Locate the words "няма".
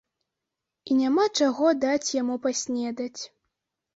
1.01-1.25